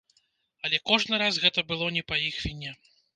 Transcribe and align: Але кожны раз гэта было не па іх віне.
Але 0.69 0.79
кожны 0.91 1.19
раз 1.23 1.37
гэта 1.43 1.65
было 1.69 1.91
не 1.99 2.03
па 2.13 2.19
іх 2.31 2.41
віне. 2.47 2.73